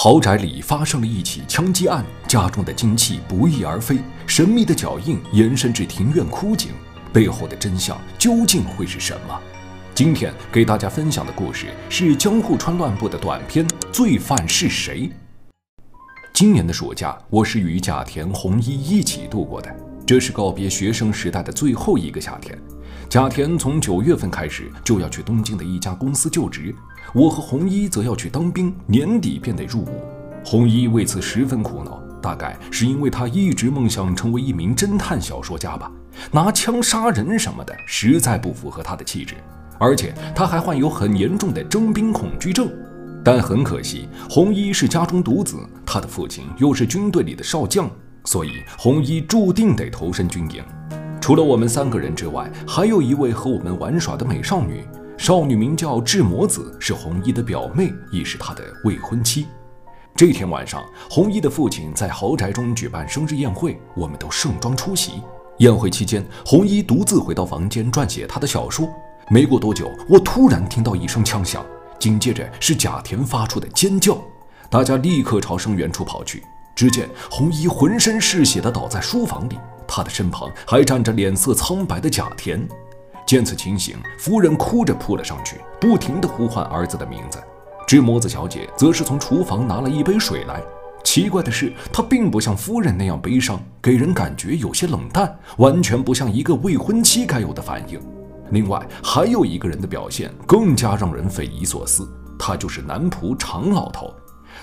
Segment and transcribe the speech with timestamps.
[0.00, 6.70] 豪宅里发生了一起枪击案，家中的金器不翼而飞，神秘的脚印延伸至庭院枯井，
[7.12, 9.36] 背后的真相究竟会是什么？
[9.96, 15.08] 今天给大家分享的故事是江户川乱步的短片《罪犯是谁》。
[16.32, 19.76] 今年的暑假，我是与甲田弘一一起度过的，
[20.06, 22.56] 这是告别学生时代的最后一个夏天。
[23.08, 26.72] 甲田从九月份开始就要去东京的一家公司就职，
[27.14, 30.02] 我和红衣则要去当兵，年底便得入伍。
[30.44, 35.90] 红衣为此十分苦恼，大概是因为他一直梦想成为一名侦探小说家吧。
[36.30, 39.34] 拿枪杀人什么的，实在不符合他的气质，
[39.78, 42.68] 而且他还患有很严重的征兵恐惧症。
[43.24, 47.90] 但很可惜，红衣是家中独子，他的父亲又是军队里的少将，
[48.24, 50.62] 所以红衣注定得投身军营。
[51.20, 54.84] 除了我们三个人之外，还有一位和我们玩耍的美少女。
[55.18, 59.48] 少女名叫智魔子，是红衣的表妹，亦是他的未婚妻。
[60.14, 65.20] 这天晚上，红衣的父亲在豪宅中举办生日宴会，我们都盛装出席。
[65.58, 68.88] 宴会期间，红衣独自回到房间撰写他的小说。
[69.28, 71.66] 没过多久，我突然听到一声枪响，
[71.98, 74.16] 紧接着是甲田发出的尖叫。
[74.70, 76.44] 大家立刻朝声源处跑去，
[76.76, 79.58] 只见红衣浑身是血地倒在书房里。
[79.86, 82.66] 他的身旁还站着脸色苍白的甲田。
[83.28, 87.38] 见此情形，夫人哭着扑了上去，不停地呼唤儿子的名字。
[87.86, 90.62] 织模子小姐则是从厨房拿了一杯水来。
[91.04, 98.00] 奇怪的是，她并不像夫人那样悲伤，给人感觉有些冷淡，完全不像一个未婚妻该有的反应。
[98.50, 104.10] 另外，还有一个人的表现更加让人匪夷所思，他就是男仆常老头。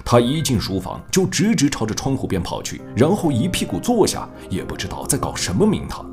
[0.03, 6.03] 他一进书房就直直朝着窗户边跑去，然后一屁股坐下，也不知道在搞什么名堂。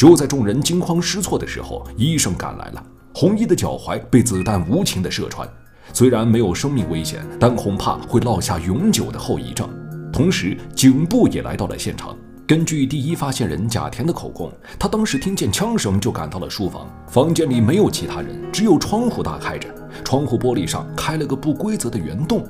[0.00, 2.82] 就在众人惊慌失措的时候，医生赶来了。
[3.12, 5.46] 红衣的脚踝被子弹无情地射穿，
[5.92, 9.68] 虽然没有生命危险，但恐怕会落下永久的后遗症。
[10.10, 12.16] 同时，警部也来到了现场。
[12.46, 19.68] 根据第一发现人贾田的口供，他当时听见枪声就赶到了书房，房间里没有其他人，只有窗户大开着，
[20.02, 22.42] 窗户玻璃上开了个不规则的圆洞。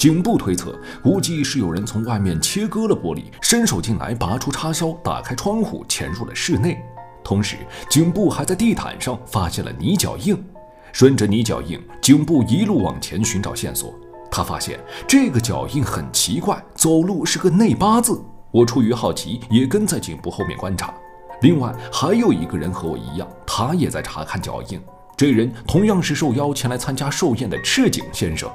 [0.00, 6.82] 警部推测，估计是有人从外面切割了玻璃，伸手进来，拔出插销，打开窗户，潜入了室内。
[7.22, 7.56] 同时，
[7.90, 10.42] 警部还在地毯上发现了泥脚印。
[10.90, 13.94] 顺着泥脚印，警部一路往前寻找线索。
[14.30, 18.18] 他发现这个脚印很奇怪，走路是个内八字。
[18.52, 20.94] 我出于好奇，也跟在警部后面观察。
[21.42, 24.80] 另外，还有一个人和我一样，他也在查看脚印。
[25.14, 28.50] 这人同样是受邀前来参加寿宴的赤井先生。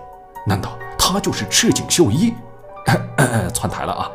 [0.48, 0.76] 难道？
[1.08, 2.34] 他就是赤井秀一，
[3.54, 4.10] 窜台了啊！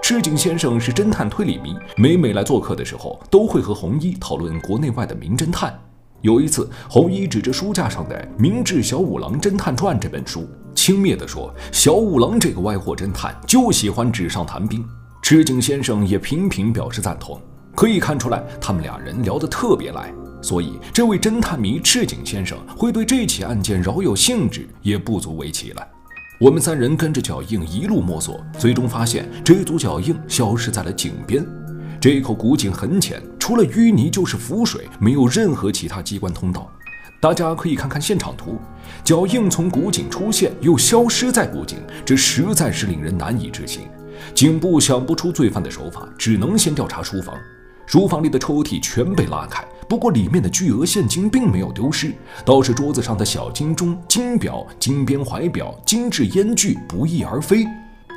[0.00, 5.76] 赤井先生是侦探推理迷，每每来做客的时候，都会和红衣讨论国内外的名侦探。
[6.20, 14.86] 有一次，红衣指着书架上的《明治小五郎侦探传》这本书，轻蔑地说：“小五郎这个歪货侦探就喜欢纸上谈兵。”
[15.22, 17.40] 赤井先生也频频表示赞同。
[17.74, 25.84] 可以看出来，他们俩人聊得特别来，所以这位侦探迷赤井先生会对这起案件饶有兴致，也不足为奇了。
[26.38, 31.42] 我们三人跟着脚印一路摸索，最终发现这组脚印消失在了井边。
[31.98, 36.70] 这口古井很浅，除了淤泥就是浮水，没有任何其他机关通道。
[37.22, 38.58] 大家可以看看现场图，
[39.02, 43.88] 脚印从古井出现又消失在古井，这实在是令人难以置信。
[44.34, 47.34] 警部想不出罪犯的手法，只能先调查书房。
[47.86, 52.12] 书房里的抽屉全被拉开，不过里面的巨额现金并没有丢失，
[52.44, 57.66] 倒是桌子上的小金钟、金表、金边怀表、精致烟具不翼而飞。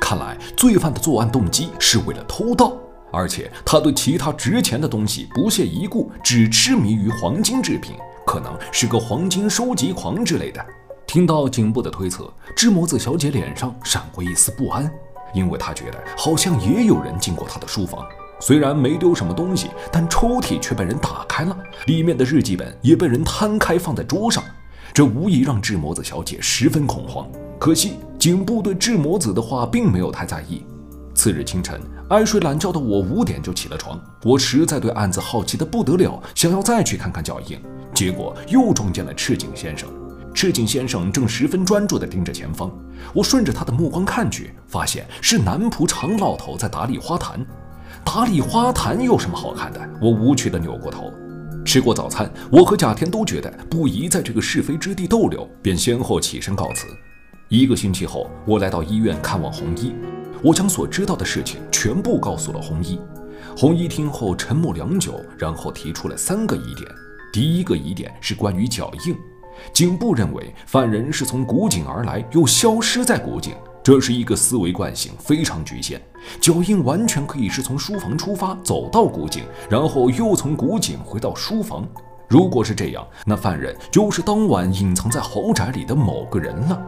[0.00, 2.76] 看来罪犯的作案动机是为了偷盗，
[3.12, 7.94] 而且他对其他值钱的东西不屑一顾，只痴迷于黄金制品，
[8.26, 10.64] 可能是个黄金收集狂之类的。
[11.06, 14.90] 听到警部的推测，智摩子小姐脸上闪过一丝不安，
[15.34, 18.04] 因为她觉得好像也有人进过她的书房。
[18.40, 21.56] 虽然没丢什么东西，但抽屉却被人打开了，
[21.86, 24.42] 里面的日记本也被人摊开放在桌上，
[24.94, 27.30] 这无疑让智魔子小姐十分恐慌。
[27.58, 30.64] 可惜警部对智魔子的话并没有太在意。
[31.14, 31.78] 次日清晨，
[32.08, 37.60] 爱睡懒觉的我五点就起了床，我实在对案子好奇的不得了，想要再去看看脚印，
[37.92, 39.86] 结果又撞见了赤井先生。
[40.32, 42.70] 赤井先生正十分专注地盯着前方，
[43.12, 47.44] 我顺着他的目光看去，发现是男仆常老头在打理花坛。
[48.04, 49.80] 打理花坛有什么好看的？
[50.00, 51.12] 我无趣地扭过头。
[51.64, 56.86] 吃过早餐，我和贾田都觉得不宜在这个是非之地逗留，便先后起身告辞。
[57.48, 59.94] 一个星期后，我来到医院看望红衣，
[60.42, 62.98] 我将所知道的事情全部告诉了红衣。
[63.56, 66.88] 红衣听后沉默良久，然后提出了三个疑点。
[67.32, 69.14] 第一个疑点是关于脚印，
[69.72, 73.54] 警部认为犯人是从古井而来，又消失在古井。
[73.82, 76.00] 这是一个思维惯性，非常局限。
[76.40, 81.88] 脚印完全可以是从书房出发，走到古井，然后又从古井回到书房。
[82.28, 86.80] 如果是这样，那犯人就是当晚隐藏在豪宅里的某个人了。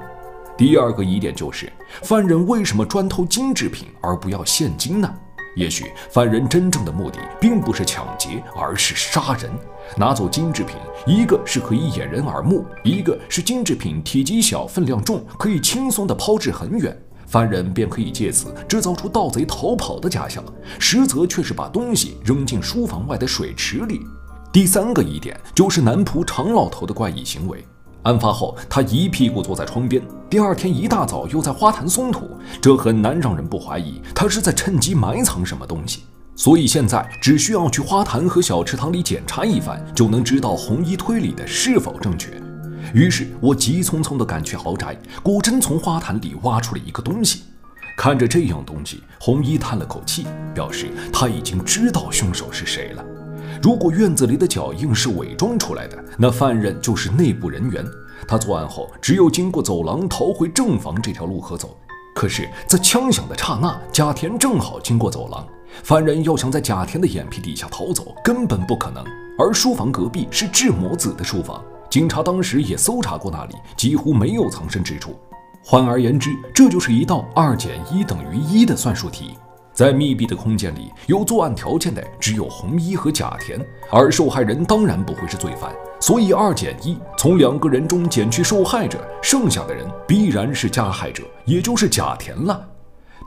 [0.57, 1.73] 第二个疑点就是，
[2.03, 5.13] 犯人为什么专偷金制品而不要现金呢？
[5.55, 9.51] 也许犯人真正的目的并不是抢劫，而是杀人。
[9.97, 10.77] 拿走金制品，
[11.07, 16.97] 一个是可以掩人耳目，一个是金制品体积小、分量重，可以轻松地抛掷很远，
[17.27, 20.43] 犯人便可以借此制造出盗贼逃跑的假象，
[20.79, 24.01] 实则却是把东西扔进书房外的水池里。
[24.53, 27.63] 第三个疑点就是男仆常老头的怪异行为。
[28.03, 32.29] 案发后，他一屁股坐在窗边，第二天一大早又在花坛松土，
[32.61, 36.03] 这很难让人不怀疑他是在趁机埋藏什么东西。
[36.35, 42.31] 所以现在只需要去花坛和小池塘里检查一番，就能知道红衣推理的是否正确。
[42.93, 47.43] 于是我急匆匆地赶去豪宅，果真从花坛里挖出了一个东西。
[47.97, 53.05] 看着这样东西，红衣叹了口气，表示他已经知道凶手是谁了。
[53.61, 57.85] 如果院子里的脚印是伪装出来的，那犯人就是内部人员。
[58.29, 61.77] 他作案后只有经过走廊逃回正房这条路可走。
[62.15, 65.47] 可是，在枪响的刹那，贾田正好经过走廊，
[65.83, 69.03] 犯人要想在贾田的眼皮底下逃走，根本不可能。
[69.39, 75.19] 而书房隔壁是智摩子的书房，警察当时也搜查过那里，几乎没有藏身之处。
[75.65, 79.39] 换而言之，这就是一道二减一等于一的算术题。
[79.73, 83.59] 在密闭的空间里，有作案条件的只有红衣和贾田，
[83.91, 92.69] 而受害人当然不会是罪犯，所以二减一，从两个人中减去受害者，剩下的人必然是加害者，也就是贾田了。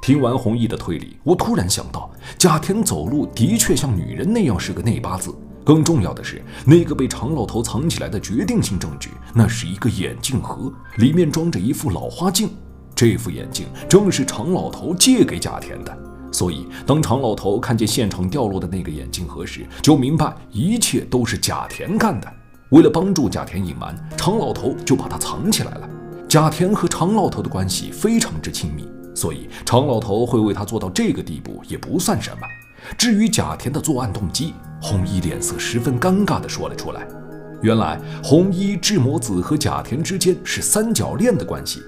[0.02, 5.34] 听完红衣的推理，我突然想到，贾田走路的确像女人那样是个内八字。
[5.64, 12.50] 更重要的是，那个被常老头藏起来的决定性证据，那是一个眼镜盒，里面装着一副老花镜，
[12.94, 16.05] 这副眼镜正是常老头借给贾田的。
[16.36, 22.28] 所以，当常老头看见现场掉落的那个眼镜盒时，就明白一切都是贾田干的。
[22.72, 25.90] 为了帮助贾田隐瞒，常老头就把他藏起来了。
[26.28, 28.86] 贾田和常老头的关系非常之亲密，
[29.16, 32.40] 所以常老头会为他做到这个地步也不算什么。
[32.98, 37.08] 至于贾田的作案动机，红衣脸色十分尴尬地说了出来：
[37.62, 41.82] 原来红衣、智摩子和贾田之间是三角恋的关系。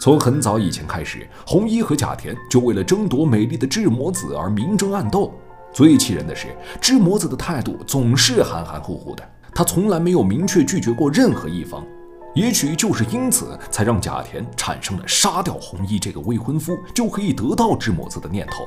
[0.00, 5.30] 从很早以前开始，红衣和贾田就为了争夺美丽的智魔子而明争暗斗。
[5.74, 6.46] 最气人的是，
[6.80, 9.22] 智魔子的态度总是含含糊糊的，
[9.54, 11.86] 他从来没有明确拒绝过任何一方。
[12.34, 18.66] 也许就是因此，才让贾田产生了杀掉红衣这个未婚夫就可以得到智魔子的念头。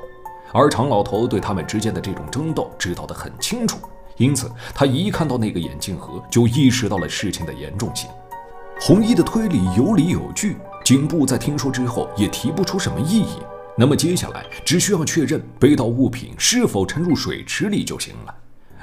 [0.54, 3.80] 而常老头对他们之间的这种争斗知道得很清楚，
[4.18, 8.08] 因此他一看到那个眼镜盒，就意识到了事情的严重性。
[8.80, 10.58] 红衣的推理有理有据。
[10.84, 13.38] 警部在听说之后也提不出什么异议，
[13.78, 18.36] 那么接下来只需要确认被盗物品是否沉入水池里就行了。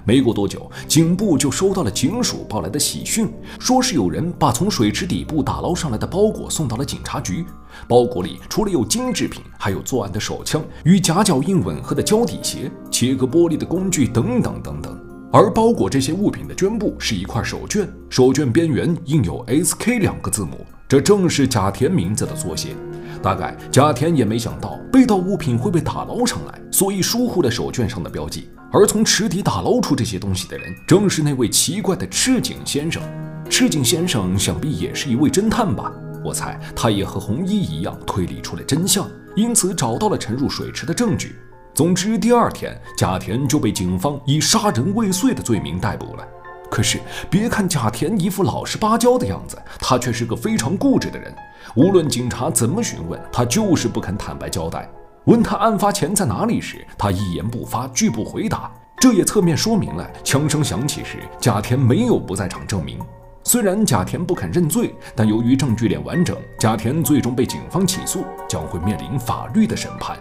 [0.02, 7.44] 没过多久，警部就收到了警署报来的喜讯，说是有人把从水池底部打捞上来的包裹送到了警察局。
[7.86, 14.98] 包裹里除了有金制品，还有作案的手枪、与夹脚印吻合的胶底鞋、切割玻璃的工具等等等等。
[15.30, 20.64] 而包裹这些物品的绢布是一块手绢，手绢边缘印有 “S.K” 两个字母。
[20.90, 22.74] 这正是贾田名字的缩写，
[23.22, 28.50] 大概贾田也没想到被盗物品会被打捞上来，所以疏忽了手绢上的标记。
[28.72, 33.00] 而从池底打捞出这些东西的人，正是那位奇怪的赤井先生。
[33.48, 35.92] 赤井先生想必也是一位侦探吧？
[36.24, 41.36] 我猜他也和红衣一样推理出了真相，因此找到了沉入水池的证据。
[41.72, 46.26] 总之，第二天贾田就被警方以杀人未遂的罪名逮捕了。
[46.70, 51.34] 可是，别看贾田一副老实巴交的样子，他却是个非常固执的人。
[51.74, 54.88] 无论警察怎么询问，他就是不肯坦白交代。
[55.24, 58.70] 问他案发前在哪里时，他一言不发，拒不回答。
[58.98, 62.98] 这也侧面说明了枪声响起时，贾田没有不在场证明。
[63.42, 70.16] 虽然贾田不肯认罪，但由于证据链完整，贾田最终被警方起诉，将会面临法律的审判。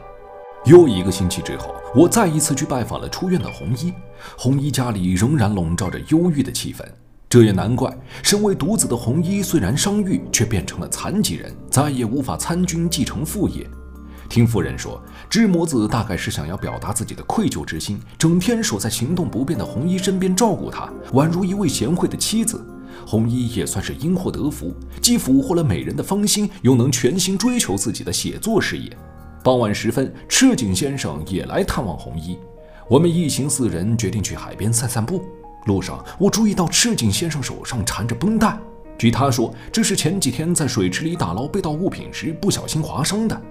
[0.66, 3.94] 又一个星期之后，我再一次去拜访了出院的红衣。
[4.38, 6.84] 红衣家里仍然笼罩着忧郁的气氛，
[7.30, 7.92] 这也难怪。
[8.22, 13.68] 身为独子的红衣虽然伤愈，却变成了残疾人，再也无法参军继承父业。
[14.28, 22.64] 听夫人说，智摩子大概是想要表达自己的愧疚之心，整天守在行动不便的红衣身边照顾他，宛如一位贤惠的妻子。
[23.08, 28.96] 红衣也算是因祸得福，既俘获了美人的芳心，又能全心追求自己的写作事业。
[29.42, 32.38] 傍晚时分，赤井先生也来探望红衣。
[32.90, 35.24] 我们一行四人决定去海边散散步。
[35.66, 38.58] 路上，我注意到赤井先生手上缠着绷带。
[38.98, 43.42] 据他说，这是前几天在水池里打捞被盗物品时不小心划伤的。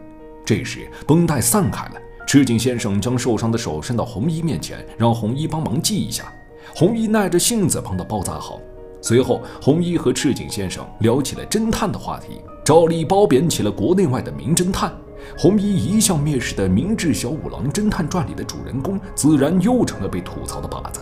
[0.45, 1.93] 这时绷带散开了，
[2.27, 6.31] 赤井先生将受伤的手伸到红衣面前，让红衣帮忙系一下。
[6.75, 8.61] 红衣耐着性子帮他包扎好。
[9.01, 14.93] 随后，红衣和赤井先生聊起了侦探的话题，照例褒贬起了国内外的名侦探。
[15.37, 21.01] 红衣一向蔑视的《明智小五郎侦探传》里的主人公，自然又成了被吐槽的靶子。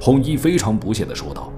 [0.00, 1.52] 红衣非常不屑地说道：“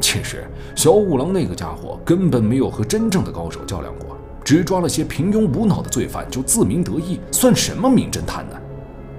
[0.00, 8.56] 其实，小五郎那个家伙根本没有和真正的高手较量过，只抓了些平庸无脑的罪犯就自鸣得意，算什么名侦探呢？”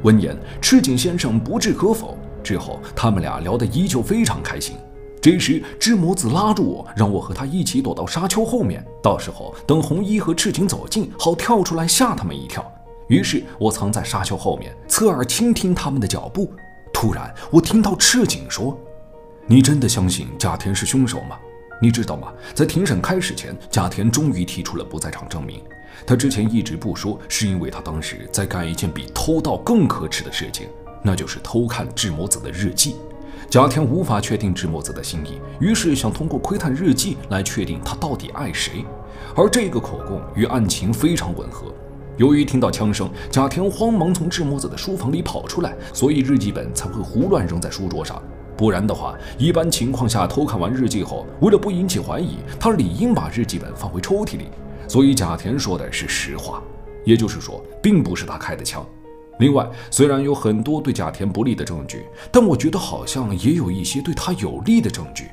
[0.04, 2.18] 闻言，赤井先生不置可否。
[2.44, 4.76] 之后，他们俩聊得依旧非常开心。
[5.22, 12.66] 这时，智摩子拉住我，让我和他一起躲到沙丘后面，到时候等红衣和赤井走近，好跳出来吓他们一跳。
[13.08, 16.52] 于是我藏在沙丘后面，侧耳倾听他们的脚步。
[16.92, 18.76] 突然，我听到赤井说
[19.46, 21.38] ：“你真的相信甲田是凶手吗？
[21.80, 22.34] 你知道吗？
[22.56, 25.62] 在庭审开始前，甲田终于提出了不在场证明。
[26.04, 30.68] 他之前一直不说，是因为他当时在干一件比偷盗更可耻的事情，
[31.04, 32.96] 那就是偷看智摩子的日记。”
[33.52, 38.86] 贾田无法确定智墨子的心意，于是想通过窥探日记来确定他到底爱谁。
[39.36, 41.66] 而这个口供与案情非常吻合。
[42.16, 48.24] 由于听到枪声，贾田慌忙从智墨子的书房里跑出来，所以日记本才会胡乱扔在书桌上。
[48.56, 54.46] 不然的话，一般情况下偷看完日记后，为了不引起怀疑，他理应把日记本放回抽屉里。
[54.88, 56.64] 所以贾田说的是实话，
[57.04, 58.86] 也就是说，并不是他开的枪。
[59.42, 65.32] 另外，虽然有很多对贾田不利的证据，但我觉得好像也有一些对他有利的证据。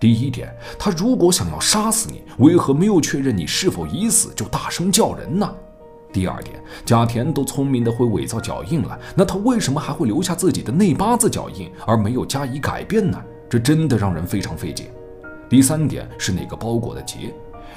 [0.00, 5.54] 第一点，他如果想要杀死你，为何没有确认你是否已死就大声叫人呢？
[6.10, 13.22] 第二点，贾田都聪明的会伪造脚印了，那他为什么还会留下自己的内八字脚印，而没有加以改变呢？
[13.50, 14.90] 这真的让人非常费解。
[15.50, 17.34] 第三点是那个包裹的结，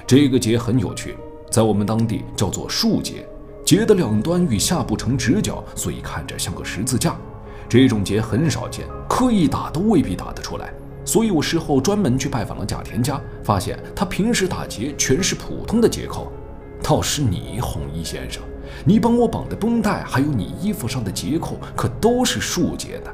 [0.08, 1.18] 这个结很有趣，
[1.52, 3.28] 在我们当地叫做树结。
[3.66, 7.16] 结的两端与下部成直角，所以看着像个十字架。
[7.70, 10.74] 这种结很少见，刻意打都未必打得出来。
[11.06, 16.32] 所以我事后专门去拜访了贾田家，发现他平时打结全是普通的结扣。
[16.82, 18.44] 倒是你，红衣先生，
[18.86, 23.14] 你帮我绑的绷带，还有你衣服上的结扣，可都是竖结的。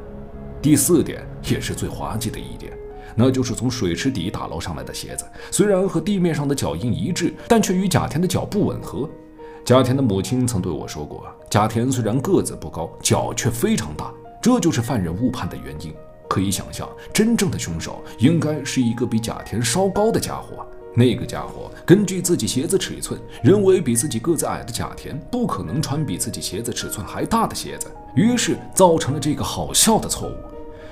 [0.61, 2.73] 第四点也是最滑稽的一点，
[3.15, 9.07] 那就是从水池底打捞上来的鞋子，虽然和地面上的脚印一致，但却与贾田的脚不吻合。
[9.69, 14.11] 贾田的母亲曾对我说过，贾田虽然个子不高，脚却非常大，
[14.41, 15.93] 这就是犯人误判的原因。
[16.27, 20.65] 可以想象，真正的凶手应该是一个比贾田稍高的家伙。
[20.95, 30.33] 那个家伙根据自己鞋子尺寸，认为比自己个子矮的甲田不可能穿比自己鞋子尺寸还大的鞋子，于是造成了这个好笑的错误。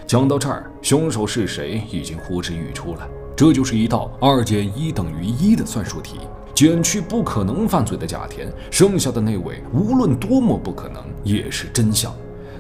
[0.06, 3.08] 讲到这儿，凶手是谁已经呼之欲出了。
[3.36, 6.20] 这就是一道二减一等于一的算术题。
[6.58, 12.12] 减去不可能犯罪的贾田，剩下的那位无论多么不可能也是真相。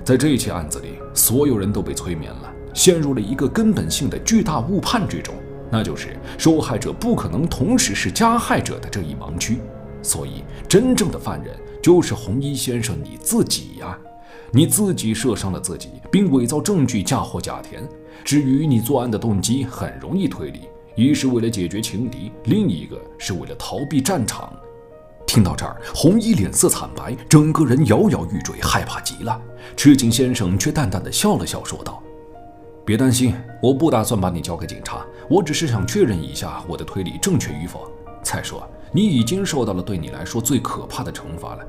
[0.03, 5.33] 在这起案子里，所有人都被催眠了，陷入了一个根本性的巨大误判之中，
[5.71, 9.57] 那就是受害者不可能同时是加害者的这一盲区。
[10.03, 13.97] 所以，真正的犯人就是红衣先生你自己呀！
[14.51, 17.81] 你自己射伤了自己，并伪造证据嫁祸贾田。
[18.23, 20.69] 至于你作案的动机，很容易推理。
[20.97, 24.51] 一是为了解决情敌，另一个是为了逃避战场。
[25.27, 29.39] 听到这儿，红衣脸色惨白，整个人摇摇欲坠，害怕极了。
[29.75, 32.01] 赤井先生却淡淡的笑了笑，说道
[32.83, 37.91] ：“别担心，我不打算把你交给警察，我只是想确认一下我的推理正确与否。
[38.23, 41.63] 再说，你已经受到了对你来说最可怕的惩罚了。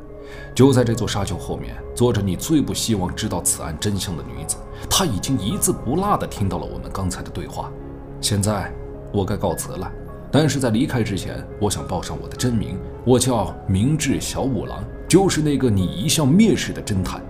[0.54, 4.56] 就在这座沙丘后面，坐着你最不希望知道此案真相的女子，
[4.88, 7.70] 她已经一字不落地听到了我们刚才的对话。
[8.22, 8.72] 现在。”
[9.12, 9.90] 我该告辞了，
[10.30, 17.22] 但是在离开之前，我想报上我的真名，我叫明智小五郎，就是那个你一向蔑视的侦探。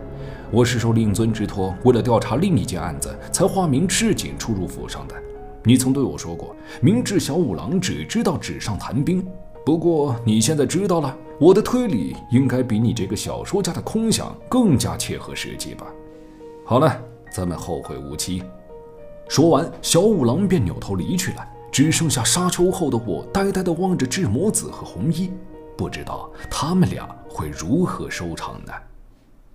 [0.51, 5.15] 我是受令尊之托，为了调查另一件案子，才化名赤井出入府上的。
[5.63, 9.25] 你曾对我说过，明智小五郎只知道纸上谈兵。
[9.65, 15.87] 不过你现在知道了，我的推理应该比你这个小说家的空想更加切合实际吧？
[16.65, 16.99] 好了，
[17.31, 18.43] 咱们后会无期。
[19.29, 21.47] 说完，小五郎便扭头离去了。
[21.71, 25.31] 只剩下沙丘后的我，呆呆地望着智魔子和红衣，
[25.77, 28.73] 不知道他们俩会如何收场呢？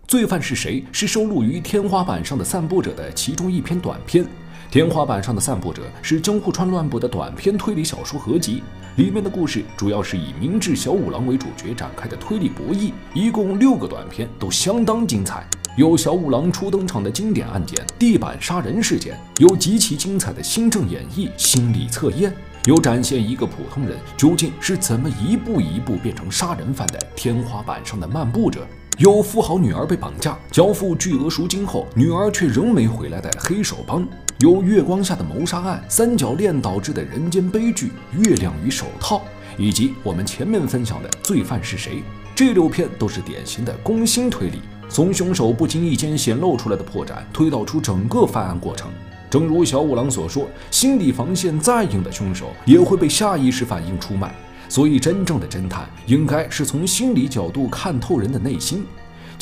[0.07, 0.85] 罪犯是谁？
[0.91, 4.23] 是收录于《天花板上的散步者》的其中一篇短篇。
[4.73, 8.63] 《天花板上的散步者》是江户川乱步的短篇推理小说合集，
[8.95, 15.45] 里面的故事主要是以明智小五郎为主角展开的推理博弈，一共六个短篇，都相当精彩。
[15.77, 22.33] 有小五郎初登场的经典案件地板杀人事件，有极其精彩的新政演绎心理测验，
[22.65, 28.65] 有展现一个普通人究竟是怎么一步一步变成杀人犯的天花板上的漫步者，
[28.97, 34.03] 有富豪女儿被绑架交付巨额赎金后，女儿却仍没回来的黑手帮，
[34.43, 39.21] 由月光下的谋杀案、三角恋导致的人间悲剧、月亮与手套，
[39.57, 42.03] 以及我们前面分享的罪犯是谁，
[42.35, 44.59] 这六片都是典型的攻心推理，
[44.89, 48.91] 从凶手不经意间显露出来的破绽推导出整个犯案过程。
[49.29, 54.35] 正如小五郎所说，心理防线再硬的凶手也会被下意识反应出卖。
[54.67, 58.83] 所以，真正的侦探应该是从心理角度看透人的内心。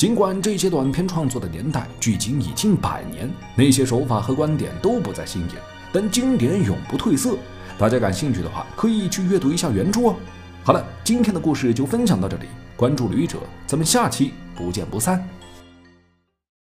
[0.02, 5.50] 尽管这些短片创作的年代距今已近百年，那些手法和观点都不再新颖，
[5.92, 7.36] 但经典永不褪色。
[7.78, 10.16] 大家感兴趣的话，可以去阅读一下原著哦。
[10.64, 15.24] 好了，今天的故事就分享到这里，关注旅者，咱们下期不见不散。